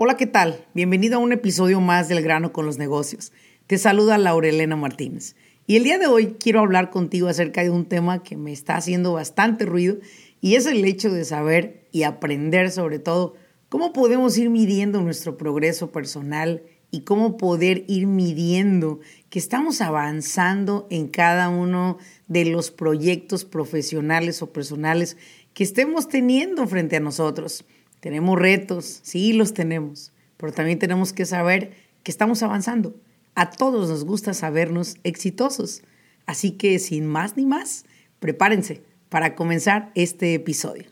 [0.00, 0.64] Hola, ¿qué tal?
[0.74, 3.32] Bienvenido a un episodio más del grano con los negocios.
[3.66, 5.34] Te saluda Laurelena Martínez.
[5.66, 8.76] Y el día de hoy quiero hablar contigo acerca de un tema que me está
[8.76, 9.96] haciendo bastante ruido
[10.40, 13.34] y es el hecho de saber y aprender sobre todo
[13.68, 16.62] cómo podemos ir midiendo nuestro progreso personal
[16.92, 24.42] y cómo poder ir midiendo que estamos avanzando en cada uno de los proyectos profesionales
[24.42, 25.16] o personales
[25.54, 27.64] que estemos teniendo frente a nosotros.
[28.00, 31.72] Tenemos retos, sí los tenemos, pero también tenemos que saber
[32.04, 32.94] que estamos avanzando.
[33.34, 35.82] A todos nos gusta sabernos exitosos.
[36.24, 37.86] Así que sin más ni más,
[38.20, 40.84] prepárense para comenzar este episodio.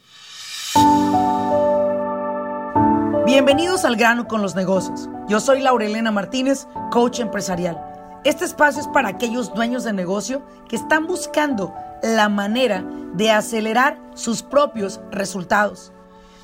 [3.25, 5.09] Bienvenidos al grano con los negocios.
[5.29, 7.81] Yo soy Laurelena Martínez, coach empresarial.
[8.25, 12.83] Este espacio es para aquellos dueños de negocio que están buscando la manera
[13.15, 15.93] de acelerar sus propios resultados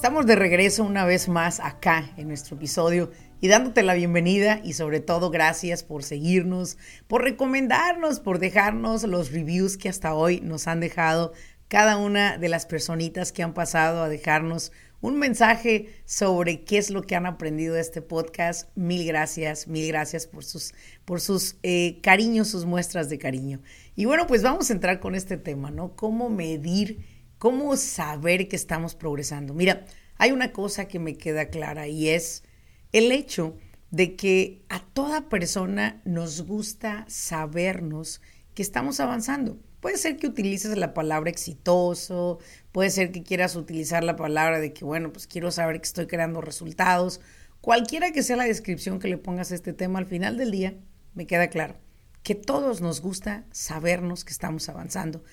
[0.00, 4.72] Estamos de regreso una vez más acá en nuestro episodio y dándote la bienvenida y
[4.72, 10.68] sobre todo gracias por seguirnos, por recomendarnos, por dejarnos los reviews que hasta hoy nos
[10.68, 11.34] han dejado
[11.68, 16.88] cada una de las personitas que han pasado a dejarnos un mensaje sobre qué es
[16.88, 18.74] lo que han aprendido de este podcast.
[18.74, 20.72] Mil gracias, mil gracias por sus,
[21.04, 23.60] por sus eh, cariños, sus muestras de cariño.
[23.96, 25.94] Y bueno, pues vamos a entrar con este tema, ¿no?
[25.94, 29.54] ¿Cómo medir, cómo saber que estamos progresando?
[29.54, 29.86] Mira,
[30.18, 32.44] hay una cosa que me queda clara y es
[32.92, 33.56] el hecho
[33.90, 38.20] de que a toda persona nos gusta sabernos
[38.54, 39.58] que estamos avanzando.
[39.80, 42.40] Puede ser que utilices la palabra exitoso,
[42.72, 46.06] puede ser que quieras utilizar la palabra de que, bueno, pues quiero saber que estoy
[46.06, 47.22] creando resultados.
[47.62, 50.74] Cualquiera que sea la descripción que le pongas a este tema, al final del día
[51.14, 51.78] me queda claro
[52.22, 55.24] que todos nos gusta sabernos que estamos avanzando.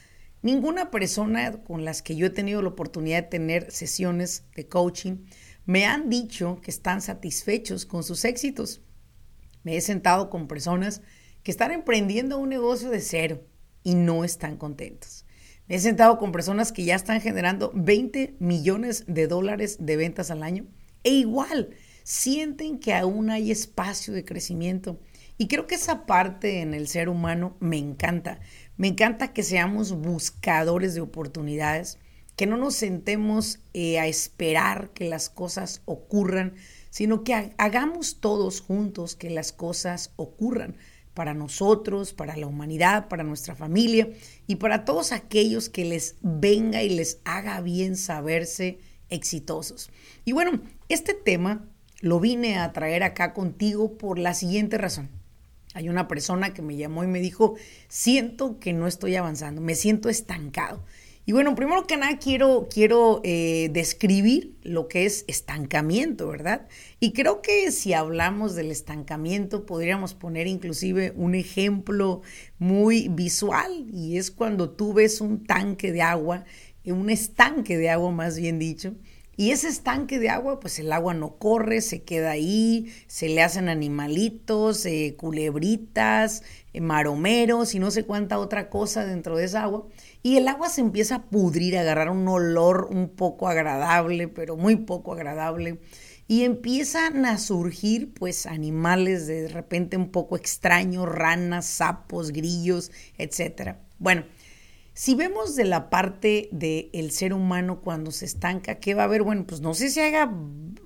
[0.41, 5.25] Ninguna persona con las que yo he tenido la oportunidad de tener sesiones de coaching,
[5.65, 8.81] me han dicho que están satisfechos con sus éxitos.
[9.63, 11.01] Me he sentado con personas
[11.43, 13.43] que están emprendiendo un negocio de cero
[13.83, 15.25] y no están contentos.
[15.67, 20.31] Me he sentado con personas que ya están generando 20 millones de dólares de ventas
[20.31, 20.65] al año
[21.03, 21.71] e igual
[22.03, 25.01] sienten que aún hay espacio de crecimiento.
[25.37, 28.39] Y creo que esa parte en el ser humano me encanta.
[28.75, 31.99] Me encanta que seamos buscadores de oportunidades,
[32.35, 36.55] que no nos sentemos eh, a esperar que las cosas ocurran,
[36.89, 40.75] sino que hagamos todos juntos que las cosas ocurran
[41.13, 44.09] para nosotros, para la humanidad, para nuestra familia
[44.45, 48.77] y para todos aquellos que les venga y les haga bien saberse
[49.09, 49.89] exitosos.
[50.25, 51.65] Y bueno, este tema
[52.01, 55.16] lo vine a traer acá contigo por la siguiente razón.
[55.77, 57.53] Hay una persona que me llamó y me dijo,
[57.87, 60.83] siento que no estoy avanzando, me siento estancado.
[61.23, 66.67] Y bueno, primero que nada quiero, quiero eh, describir lo que es estancamiento, ¿verdad?
[66.99, 72.23] Y creo que si hablamos del estancamiento podríamos poner inclusive un ejemplo
[72.57, 76.43] muy visual y es cuando tú ves un tanque de agua,
[76.85, 78.95] un estanque de agua más bien dicho,
[79.39, 83.43] y ese estanque de agua, pues el agua no corre, se queda ahí, se le
[83.43, 86.41] hacen animalitos, eh, culebritas,
[86.73, 89.85] eh, maromeros y no sé cuánta otra cosa dentro de esa agua.
[90.23, 94.57] Y el agua se empieza a pudrir, a agarrar un olor un poco agradable, pero
[94.57, 95.81] muy poco agradable.
[96.27, 103.75] Y empiezan a surgir pues animales de repente un poco extraños, ranas, sapos, grillos, etc.
[103.99, 104.23] Bueno,
[104.97, 109.21] si vemos de la parte del ser humano cuando se estanca, ¿qué va a haber?
[109.21, 110.33] Bueno, pues no sé si haga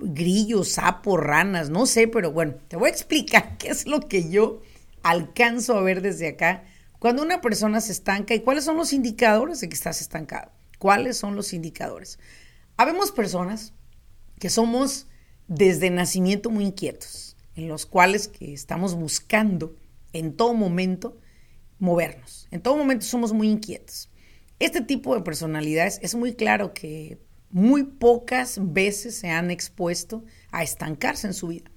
[0.01, 4.29] grillos, sapos, ranas, no sé, pero bueno, te voy a explicar qué es lo que
[4.29, 4.59] yo
[5.01, 6.65] alcanzo a ver desde acá
[6.99, 10.51] cuando una persona se estanca y cuáles son los indicadores de que estás estancado.
[10.77, 12.19] ¿Cuáles son los indicadores?
[12.75, 13.73] Habemos personas
[14.39, 15.07] que somos
[15.47, 19.73] desde nacimiento muy inquietos, en los cuales que estamos buscando
[20.11, 21.17] en todo momento
[21.81, 22.47] movernos.
[22.51, 24.09] En todo momento somos muy inquietos.
[24.59, 27.19] Este tipo de personalidades es muy claro que
[27.49, 31.71] muy pocas veces se han expuesto a estancarse en su vida.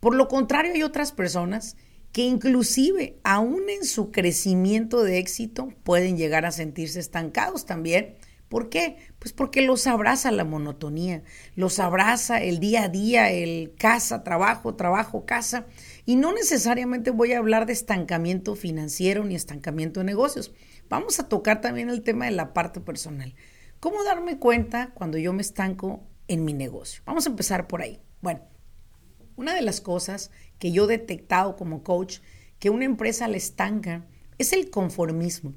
[0.00, 1.76] Por lo contrario, hay otras personas
[2.12, 8.16] que inclusive aún en su crecimiento de éxito pueden llegar a sentirse estancados también
[8.54, 8.98] ¿Por qué?
[9.18, 11.24] Pues porque los abraza la monotonía,
[11.56, 15.66] los abraza el día a día, el casa, trabajo, trabajo, casa.
[16.06, 20.52] Y no necesariamente voy a hablar de estancamiento financiero ni estancamiento de negocios.
[20.88, 23.34] Vamos a tocar también el tema de la parte personal.
[23.80, 27.02] ¿Cómo darme cuenta cuando yo me estanco en mi negocio?
[27.06, 28.00] Vamos a empezar por ahí.
[28.20, 28.42] Bueno,
[29.34, 30.30] una de las cosas
[30.60, 32.18] que yo he detectado como coach
[32.60, 34.06] que una empresa le estanca
[34.38, 35.54] es el conformismo.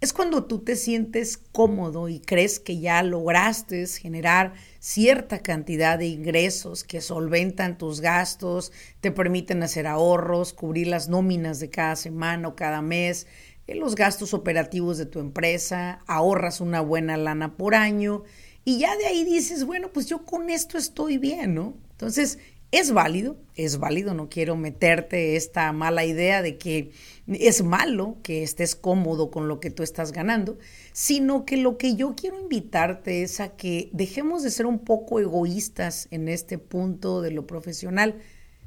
[0.00, 6.06] Es cuando tú te sientes cómodo y crees que ya lograste generar cierta cantidad de
[6.06, 12.48] ingresos que solventan tus gastos, te permiten hacer ahorros, cubrir las nóminas de cada semana
[12.48, 13.26] o cada mes,
[13.66, 18.22] eh, los gastos operativos de tu empresa, ahorras una buena lana por año
[18.64, 21.74] y ya de ahí dices, bueno, pues yo con esto estoy bien, ¿no?
[21.90, 22.38] Entonces,
[22.72, 26.92] es válido, es válido, no quiero meterte esta mala idea de que
[27.26, 30.56] es malo que estés cómodo con lo que tú estás ganando,
[30.92, 35.18] sino que lo que yo quiero invitarte es a que dejemos de ser un poco
[35.18, 38.20] egoístas en este punto de lo profesional,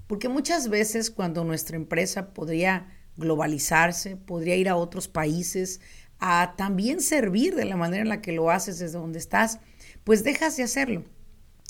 [0.08, 5.80] porque muchas veces cuando nuestra empresa podría globalizarse, podría ir a otros países,
[6.20, 9.60] a también servir de la manera en la que lo haces desde donde estás,
[10.04, 11.04] pues dejas de hacerlo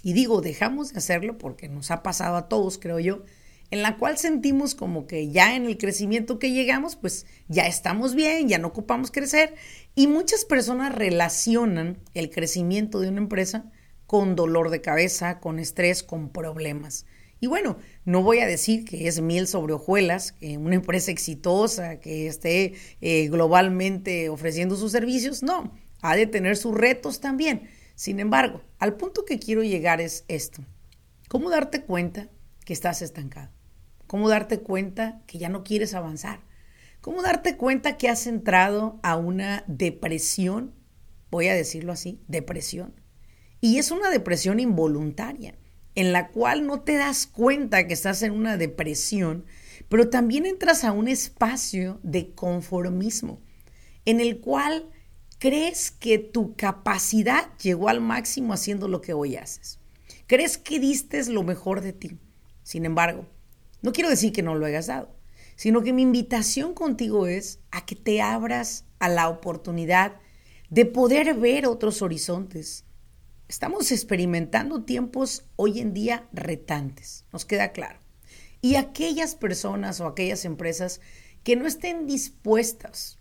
[0.03, 3.23] y digo, dejamos de hacerlo porque nos ha pasado a todos, creo yo,
[3.71, 8.13] en la cual sentimos como que ya en el crecimiento que llegamos, pues ya estamos
[8.13, 9.55] bien, ya no ocupamos crecer.
[9.95, 13.71] Y muchas personas relacionan el crecimiento de una empresa
[14.05, 17.05] con dolor de cabeza, con estrés, con problemas.
[17.39, 21.99] Y bueno, no voy a decir que es miel sobre hojuelas, que una empresa exitosa,
[21.99, 27.69] que esté eh, globalmente ofreciendo sus servicios, no, ha de tener sus retos también.
[27.95, 30.63] Sin embargo, al punto que quiero llegar es esto.
[31.27, 32.29] ¿Cómo darte cuenta
[32.65, 33.51] que estás estancado?
[34.07, 36.41] ¿Cómo darte cuenta que ya no quieres avanzar?
[37.01, 40.73] ¿Cómo darte cuenta que has entrado a una depresión?
[41.31, 42.93] Voy a decirlo así, depresión.
[43.59, 45.55] Y es una depresión involuntaria,
[45.95, 49.45] en la cual no te das cuenta que estás en una depresión,
[49.89, 53.41] pero también entras a un espacio de conformismo,
[54.05, 54.89] en el cual
[55.43, 59.77] crees que tu capacidad llegó al máximo haciendo lo que hoy haces.
[60.25, 62.17] Crees que diste lo mejor de ti.
[62.63, 63.27] Sin embargo,
[63.81, 65.13] no quiero decir que no lo hayas dado,
[65.57, 70.13] sino que mi invitación contigo es a que te abras a la oportunidad
[70.69, 72.85] de poder ver otros horizontes.
[73.49, 77.99] Estamos experimentando tiempos hoy en día retantes, nos queda claro.
[78.61, 81.01] Y aquellas personas o aquellas empresas
[81.43, 83.19] que no estén dispuestas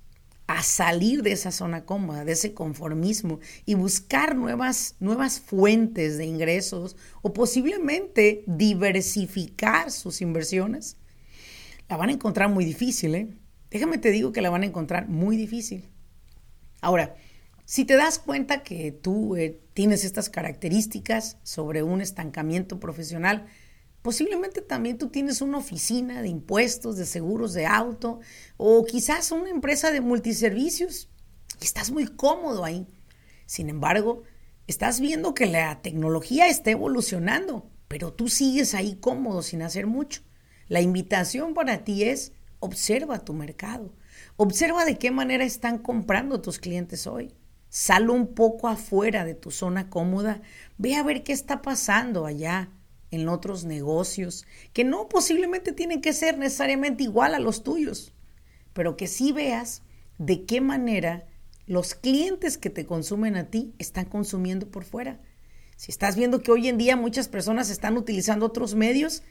[0.52, 6.26] a salir de esa zona cómoda, de ese conformismo y buscar nuevas, nuevas fuentes de
[6.26, 10.99] ingresos o posiblemente diversificar sus inversiones,
[11.88, 13.14] la van a encontrar muy difícil.
[13.14, 13.28] ¿eh?
[13.70, 15.88] Déjame te digo que la van a encontrar muy difícil.
[16.82, 17.14] Ahora,
[17.64, 23.46] si te das cuenta que tú eh, tienes estas características sobre un estancamiento profesional,
[24.02, 28.19] Posiblemente también tú tienes una oficina de impuestos, de seguros de auto
[28.56, 31.08] o quizás una empresa de multiservicios
[31.60, 32.88] y estás muy cómodo ahí.
[33.46, 34.25] Sin embargo,
[34.66, 40.22] estás viendo que la tecnología está evolucionando, pero tú sigues ahí cómodo sin hacer mucho.
[40.66, 43.94] La invitación para ti es observa tu mercado.
[44.37, 47.34] Observa de qué manera están comprando tus clientes hoy.
[47.69, 50.43] Sal un poco afuera de tu zona cómoda.
[50.76, 52.70] Ve a ver qué está pasando allá
[53.12, 58.12] en otros negocios que no posiblemente tienen que ser necesariamente igual a los tuyos,
[58.73, 59.82] pero que sí veas
[60.19, 61.28] de qué manera
[61.66, 65.21] los clientes que te consumen a ti están consumiendo por fuera.
[65.76, 69.23] Si estás viendo que hoy en día muchas personas están utilizando otros medios,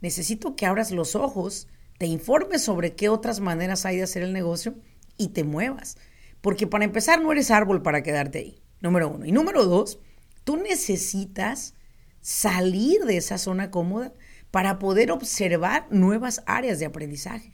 [0.00, 4.32] necesito que abras los ojos, te informes sobre qué otras maneras hay de hacer el
[4.32, 4.74] negocio
[5.16, 5.96] y te muevas.
[6.40, 9.26] Porque para empezar no eres árbol para quedarte ahí, número uno.
[9.26, 9.98] Y número dos,
[10.44, 11.74] tú necesitas
[12.20, 14.12] salir de esa zona cómoda
[14.50, 17.52] para poder observar nuevas áreas de aprendizaje.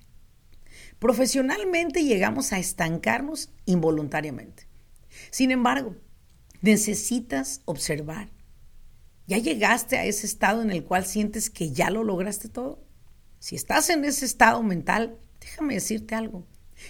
[0.98, 4.66] Profesionalmente llegamos a estancarnos involuntariamente.
[5.30, 5.96] Sin embargo,
[6.60, 8.30] necesitas observar.
[9.26, 12.84] ¿Ya llegaste a ese estado en el cual sientes que ya lo lograste todo?
[13.38, 16.46] Si estás en ese estado mental, déjame decirte algo.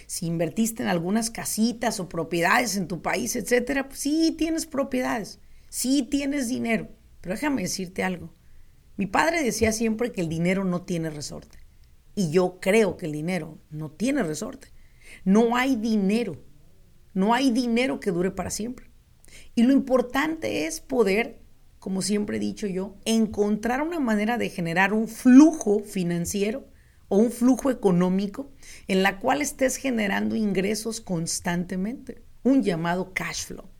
[0.07, 5.39] Si invertiste en algunas casitas o propiedades en tu país, etcétera, pues sí tienes propiedades,
[5.69, 6.89] sí tienes dinero,
[7.25, 8.35] pero déjame decirte algo.
[8.97, 11.57] Mi padre decía siempre que el dinero no tiene resorte.
[12.13, 14.67] Y yo creo que el dinero no tiene resorte.
[15.23, 16.39] No hay dinero.
[17.15, 18.91] No hay dinero que dure para siempre.
[19.55, 21.41] Y lo importante es poder,
[21.79, 26.67] como siempre he dicho yo, encontrar una manera de generar un flujo financiero
[27.07, 28.51] o un flujo económico
[28.87, 33.74] en la cual estés generando ingresos constantemente, un llamado cash flow.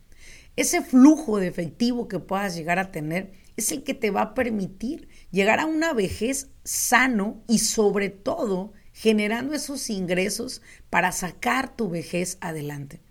[0.56, 4.34] Ese flujo de efectivo que puedas llegar a tener es el que te va a
[4.34, 11.90] permitir llegar a una vejez sano y sobre todo generando esos ingresos para sacar tu
[11.90, 13.02] vejez adelante.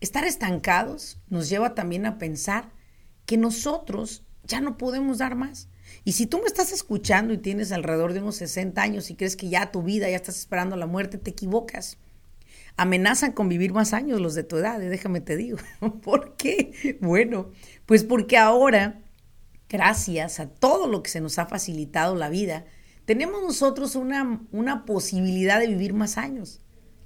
[0.00, 2.72] Estar estancados nos lleva también a pensar
[3.26, 5.68] que nosotros ya no podemos dar más.
[6.04, 9.36] Y si tú me estás escuchando y tienes alrededor de unos 60 años y crees
[9.36, 11.98] que ya tu vida, ya estás esperando la muerte, te equivocas.
[12.76, 14.88] Amenazan con vivir más años los de tu edad, ¿eh?
[14.88, 15.58] déjame te digo.
[16.02, 16.98] ¿Por qué?
[17.00, 17.50] Bueno,
[17.86, 19.02] pues porque ahora,
[19.68, 22.64] gracias a todo lo que se nos ha facilitado la vida,
[23.04, 26.60] tenemos nosotros una, una posibilidad de vivir más años.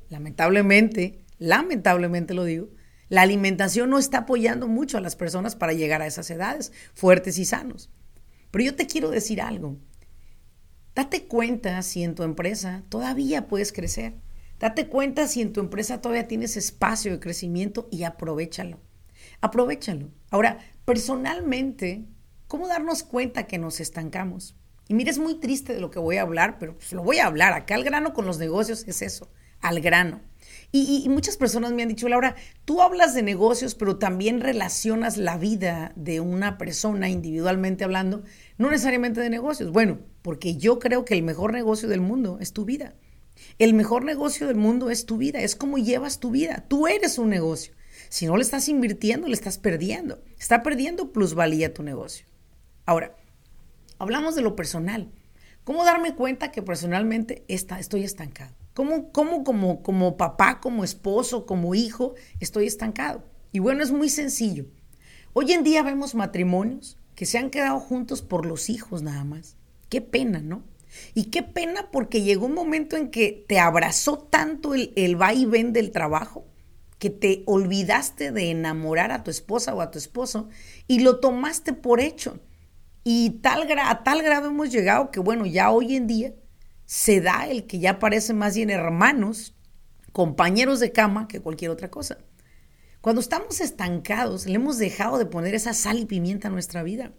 [0.09, 2.69] Lamentablemente, lamentablemente lo digo,
[3.09, 7.39] la alimentación no está apoyando mucho a las personas para llegar a esas edades fuertes
[7.39, 7.91] y sanos.
[8.51, 9.77] Pero yo te quiero decir algo.
[10.95, 14.15] Date cuenta si en tu empresa todavía puedes crecer.
[14.59, 18.81] Date cuenta si en tu empresa todavía tienes espacio de crecimiento y aprovechalo.
[19.41, 20.11] Aprovechalo.
[20.31, 22.07] Ahora, personalmente,
[22.47, 24.57] ¿cómo darnos cuenta que nos estancamos?
[24.89, 27.19] Y mira, es muy triste de lo que voy a hablar, pero pues lo voy
[27.19, 27.53] a hablar.
[27.53, 29.29] Acá al grano con los negocios es eso,
[29.61, 30.23] al grano.
[30.73, 32.35] Y, muchas personas me han dicho, Laura,
[32.65, 38.23] tú hablas de negocios, pero también relacionas la vida de una persona individualmente hablando,
[38.59, 39.73] no necesariamente de negocios.
[39.73, 42.95] Bueno, porque yo creo que el mejor negocio del mundo es tu vida.
[43.59, 46.67] El mejor negocio del mundo es tu vida, es cómo llevas tu vida.
[46.69, 47.73] Tú eres un negocio.
[48.11, 50.23] Si no le estás invirtiendo, le estás perdiendo.
[50.39, 52.27] Está perdiendo plusvalía tu negocio.
[52.85, 53.17] Ahora,
[53.99, 55.11] hablamos de lo personal.
[55.65, 58.55] ¿Cómo darme cuenta que personalmente estoy estancado?
[58.75, 63.25] ¿Cómo, cómo como, como papá, como esposo, como hijo, estoy estancado?
[63.53, 64.67] Y bueno, es muy sencillo.
[65.33, 69.57] Hoy en día vemos matrimonios que se han quedado juntos por los hijos nada más.
[69.89, 70.63] Qué pena, ¿no?
[71.15, 75.35] Y qué pena porque llegó un momento en que te abrazó tanto el, el va
[75.35, 76.47] y ven del trabajo
[76.99, 80.49] que te olvidaste de enamorar a tu esposa o a tu esposo
[80.87, 82.41] y lo tomaste por hecho.
[83.05, 86.35] Y tal a tal grado hemos llegado que, bueno, ya hoy en día
[86.87, 89.55] se da el que ya parece más bien hermanos,
[90.13, 92.19] compañeros de cama que cualquier otra cosa.
[93.01, 97.13] Cuando estamos estancados, le hemos dejado de poner esa sal y pimienta a nuestra vida.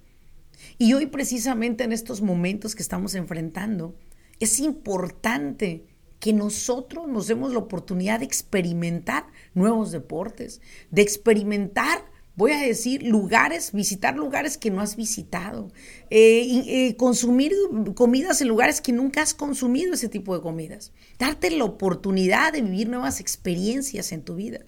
[0.78, 3.96] Y hoy precisamente en estos momentos que estamos enfrentando,
[4.40, 5.86] es importante
[6.20, 12.04] que nosotros nos demos la oportunidad de experimentar nuevos deportes, de experimentar
[12.38, 15.72] voy a decir, lugares, visitar lugares que no has visitado,
[16.12, 17.52] eh, eh, consumir
[17.96, 22.62] comidas en lugares que nunca has consumido ese tipo de comidas, darte la oportunidad de
[22.62, 24.60] vivir nuevas experiencias en tu vida,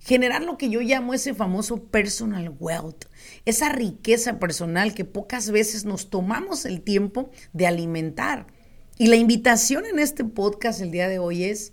[0.00, 3.04] generar lo que yo llamo ese famoso personal wealth,
[3.44, 8.46] esa riqueza personal que pocas veces nos tomamos el tiempo de alimentar.
[8.98, 11.72] Y la invitación en este podcast el día de hoy es,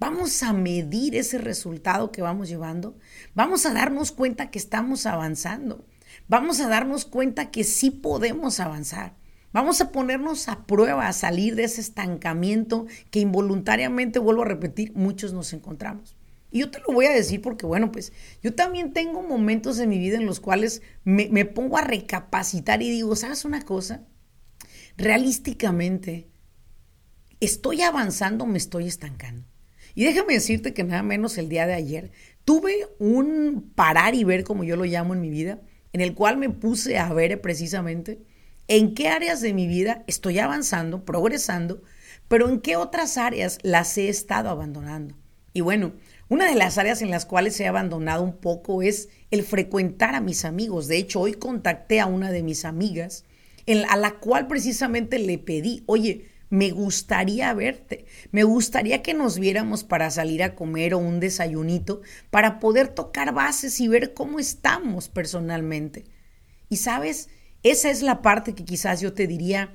[0.00, 2.98] Vamos a medir ese resultado que vamos llevando.
[3.34, 5.86] Vamos a darnos cuenta que estamos avanzando.
[6.28, 9.14] Vamos a darnos cuenta que sí podemos avanzar.
[9.52, 14.92] Vamos a ponernos a prueba, a salir de ese estancamiento que involuntariamente, vuelvo a repetir,
[14.94, 16.16] muchos nos encontramos.
[16.54, 19.88] Y yo te lo voy a decir porque, bueno, pues yo también tengo momentos en
[19.88, 24.06] mi vida en los cuales me, me pongo a recapacitar y digo, ¿sabes una cosa?
[24.96, 26.28] Realísticamente,
[27.40, 29.44] ¿estoy avanzando o me estoy estancando?
[29.96, 32.12] Y déjame decirte que nada menos el día de ayer
[32.44, 35.60] tuve un parar y ver, como yo lo llamo en mi vida,
[35.92, 38.22] en el cual me puse a ver precisamente
[38.68, 41.82] en qué áreas de mi vida estoy avanzando, progresando,
[42.28, 45.16] pero en qué otras áreas las he estado abandonando.
[45.56, 45.94] Y bueno,
[46.28, 50.20] una de las áreas en las cuales he abandonado un poco es el frecuentar a
[50.20, 50.88] mis amigos.
[50.88, 53.24] De hecho, hoy contacté a una de mis amigas,
[53.88, 59.82] a la cual precisamente le pedí, oye, me gustaría verte, me gustaría que nos viéramos
[59.84, 62.00] para salir a comer o un desayunito,
[62.30, 66.04] para poder tocar bases y ver cómo estamos personalmente.
[66.68, 67.28] Y sabes,
[67.62, 69.74] esa es la parte que quizás yo te diría,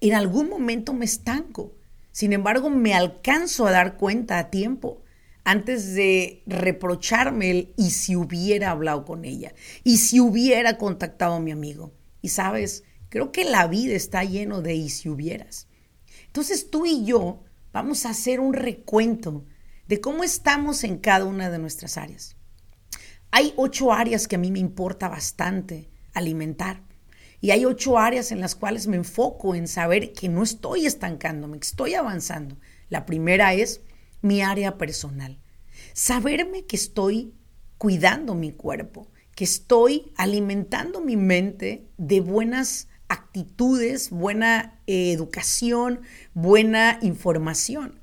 [0.00, 1.74] en algún momento me estanco,
[2.12, 5.02] sin embargo me alcanzo a dar cuenta a tiempo
[5.46, 11.40] antes de reprocharme el y si hubiera hablado con ella, y si hubiera contactado a
[11.40, 11.94] mi amigo.
[12.20, 15.68] Y sabes, creo que la vida está lleno de y si hubieras.
[16.26, 19.44] Entonces tú y yo vamos a hacer un recuento
[19.86, 22.34] de cómo estamos en cada una de nuestras áreas.
[23.30, 26.82] Hay ocho áreas que a mí me importa bastante alimentar.
[27.40, 31.60] Y hay ocho áreas en las cuales me enfoco en saber que no estoy estancándome,
[31.60, 32.56] que estoy avanzando.
[32.88, 33.82] La primera es
[34.22, 35.38] mi área personal.
[35.92, 37.34] Saberme que estoy
[37.78, 46.00] cuidando mi cuerpo, que estoy alimentando mi mente de buenas actitudes, buena educación,
[46.34, 48.00] buena información.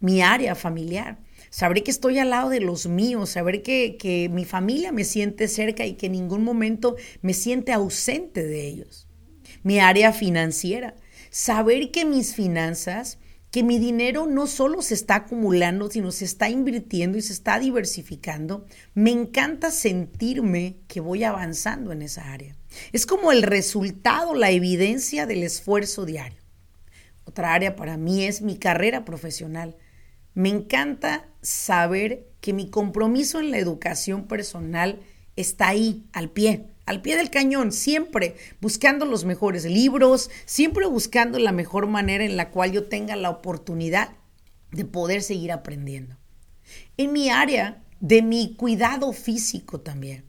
[0.00, 1.18] Mi área familiar.
[1.50, 5.48] Saber que estoy al lado de los míos, saber que, que mi familia me siente
[5.48, 9.06] cerca y que en ningún momento me siente ausente de ellos.
[9.62, 10.96] Mi área financiera,
[11.30, 13.18] saber que mis finanzas
[13.52, 17.58] que mi dinero no solo se está acumulando, sino se está invirtiendo y se está
[17.58, 22.56] diversificando, me encanta sentirme que voy avanzando en esa área.
[22.92, 26.40] Es como el resultado, la evidencia del esfuerzo diario.
[27.24, 29.76] Otra área para mí es mi carrera profesional.
[30.32, 35.00] Me encanta saber que mi compromiso en la educación personal
[35.36, 41.38] está ahí, al pie al pie del cañón, siempre buscando los mejores libros, siempre buscando
[41.38, 44.16] la mejor manera en la cual yo tenga la oportunidad
[44.70, 46.16] de poder seguir aprendiendo.
[46.96, 50.24] En mi área de mi cuidado físico también,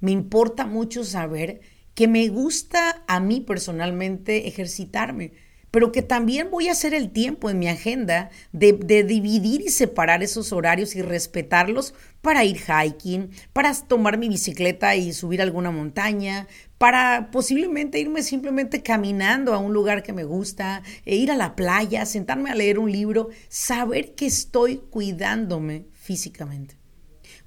[0.00, 1.60] me importa mucho saber
[1.94, 5.32] que me gusta a mí personalmente ejercitarme
[5.76, 10.22] pero que también voy a hacer el tiempo en mi agenda de, dividir y separar
[10.22, 11.92] esos horarios y respetarlos
[12.22, 18.82] para ir hiking, para tomar mi bicicleta y subir alguna montaña, para posiblemente irme simplemente
[18.82, 22.78] caminando a un lugar que me gusta, e ir a la playa, sentarme a leer
[22.78, 26.78] un libro, saber que estoy cuidándome físicamente.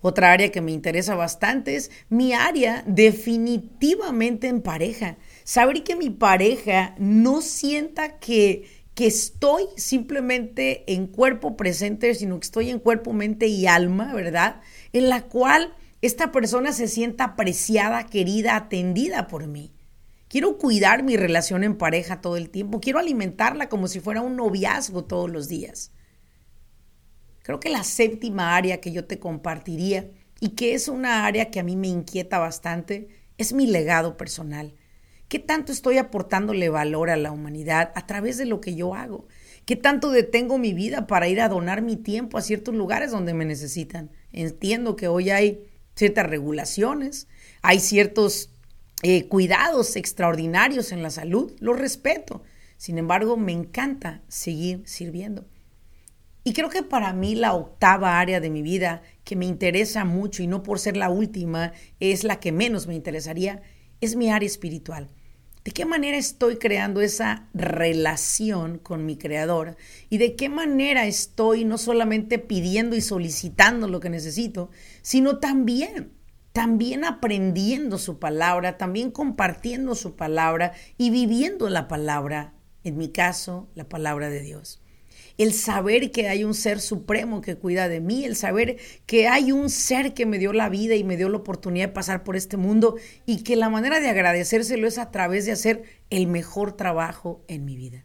[0.01, 5.17] Otra área que me interesa bastante es mi área definitivamente en pareja
[5.50, 12.46] saber que mi pareja no sienta que, que estoy simplemente en cuerpo presente, sino que
[12.46, 14.62] estoy en cuerpo, mente y alma, ¿verdad?
[14.94, 19.74] En la cual esta persona se sienta apreciada, querida, atendida por mí.
[20.27, 24.36] Quiero cuidar mi relación en pareja todo el tiempo, quiero alimentarla como si fuera un
[24.36, 25.91] noviazgo todos los días.
[27.41, 31.60] Creo que la séptima área que yo te compartiría y que es una área que
[31.60, 33.08] a mí me inquieta bastante
[33.39, 34.75] es mi legado personal.
[35.29, 39.27] ¿Qué tanto estoy aportándole valor a la humanidad a través de lo que yo hago?
[39.65, 43.36] ¿Qué tanto detengo mi vida para ir a donar mi tiempo a ciertos lugares donde
[43.36, 44.09] me necesitan?
[44.31, 47.27] Entiendo que hoy hay ciertas regulaciones,
[47.62, 48.50] hay ciertos
[49.03, 52.41] eh, cuidados extraordinarios en la salud, lo respeto.
[52.77, 55.45] Sin embargo, me encanta seguir sirviendo.
[56.43, 60.41] Y creo que para mí la octava área de mi vida que me interesa mucho
[60.41, 63.61] y no por ser la última es la que menos me interesaría,
[64.01, 65.11] es mi área espiritual.
[65.63, 69.75] ¿De qué manera estoy creando esa relación con mi creador?
[70.09, 74.69] ¿Y de qué manera estoy no solamente pidiendo y solicitando lo que necesito,
[75.01, 76.13] sino también,
[76.53, 82.53] también aprendiendo su palabra, también compartiendo su palabra y viviendo la palabra,
[82.85, 84.81] en mi caso, la palabra de Dios?
[85.39, 88.75] El saber que hay un ser supremo que cuida de mí, el saber
[89.05, 91.93] que hay un ser que me dio la vida y me dio la oportunidad de
[91.93, 95.83] pasar por este mundo y que la manera de agradecérselo es a través de hacer
[96.09, 98.03] el mejor trabajo en mi vida.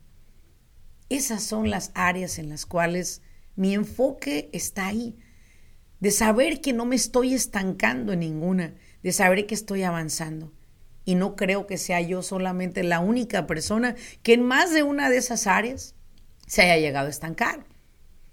[1.08, 3.20] Esas son las áreas en las cuales
[3.56, 5.16] mi enfoque está ahí,
[5.98, 10.52] de saber que no me estoy estancando en ninguna, de saber que estoy avanzando.
[11.04, 15.10] Y no creo que sea yo solamente la única persona que en más de una
[15.10, 15.96] de esas áreas
[16.46, 17.66] se haya llegado a estancar.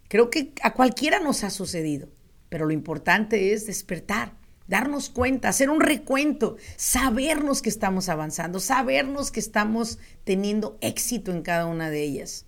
[0.07, 2.09] Creo que a cualquiera nos ha sucedido,
[2.49, 9.31] pero lo importante es despertar, darnos cuenta, hacer un recuento, sabernos que estamos avanzando, sabernos
[9.31, 12.45] que estamos teniendo éxito en cada una de ellas.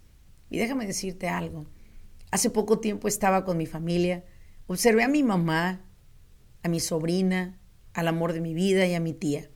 [0.49, 1.65] Y déjame decirte algo.
[2.31, 4.25] Hace poco tiempo estaba con mi familia,
[4.67, 5.85] observé a mi mamá,
[6.63, 7.59] a mi sobrina,
[7.93, 9.49] al amor de mi vida y a mi tía.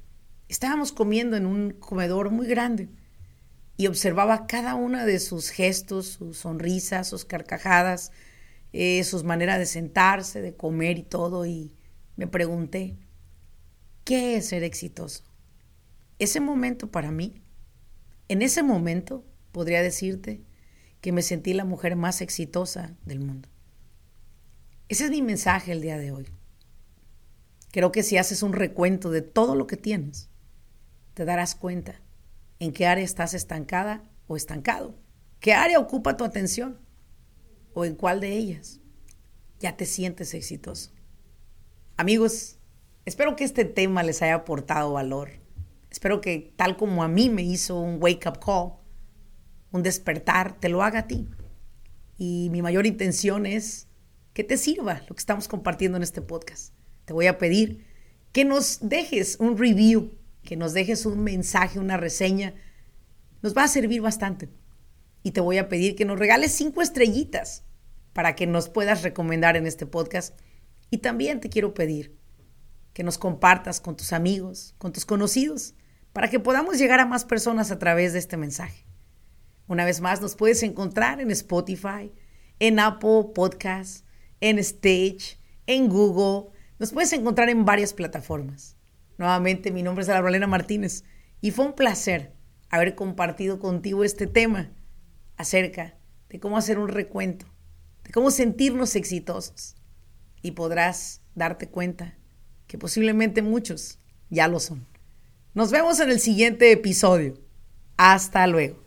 [0.48, 2.88] Estábamos comiendo en un comedor muy grande
[3.78, 8.12] y observaba cada una de sus gestos, sus sonrisas, sus carcajadas,
[8.74, 11.76] eh, sus maneras de sentarse, de comer y todo, y
[12.16, 12.98] me pregunté,
[14.04, 15.24] ¿qué es ser exitoso?
[16.18, 17.44] Ese momento para mí,
[18.28, 20.42] en ese momento podría decirte
[21.00, 23.48] que me sentí la mujer más exitosa del mundo.
[24.90, 26.28] Ese es mi mensaje el día de hoy.
[27.72, 30.30] Creo que si haces un recuento de todo lo que tienes,
[31.14, 32.02] te darás cuenta
[32.60, 34.96] en qué área estás estancada o estancado.
[35.40, 36.80] ¿Qué área ocupa tu atención?
[37.74, 38.80] ¿O en cuál de ellas
[39.60, 40.92] ya te sientes exitoso?
[41.96, 42.58] Amigos,
[43.06, 45.30] espero que este tema les haya aportado valor.
[45.90, 48.74] Espero que tal como a mí me hizo un wake-up call,
[49.72, 51.28] un despertar, te lo haga a ti.
[52.18, 53.88] Y mi mayor intención es
[54.34, 56.74] que te sirva lo que estamos compartiendo en este podcast.
[57.06, 57.86] Te voy a pedir
[58.32, 60.12] que nos dejes un review
[60.48, 62.54] que nos dejes un mensaje, una reseña,
[63.42, 64.48] nos va a servir bastante.
[65.22, 67.66] Y te voy a pedir que nos regales cinco estrellitas
[68.14, 70.40] para que nos puedas recomendar en este podcast.
[70.90, 72.18] Y también te quiero pedir
[72.94, 75.76] que nos compartas con tus amigos, con tus conocidos,
[76.14, 78.86] para que podamos llegar a más personas a través de este mensaje.
[79.68, 82.14] Una vez más, nos puedes encontrar en Spotify,
[82.60, 84.06] en Apple Podcasts,
[84.40, 86.52] en Stage, en Google.
[86.80, 88.77] Nos puedes encontrar en varias plataformas.
[89.18, 91.04] Nuevamente, mi nombre es Alvalena Martínez
[91.42, 92.34] y fue un placer
[92.70, 94.72] haber compartido contigo este tema
[95.38, 95.98] acerca
[96.30, 97.46] de cómo hacer un recuento,
[98.04, 99.76] de cómo sentirnos exitosos.
[100.42, 102.16] Y podrás darte cuenta
[102.68, 104.00] que posiblemente muchos
[104.30, 104.88] ya lo son.
[105.54, 107.40] Nos vemos en el siguiente episodio.
[107.98, 108.87] Hasta luego.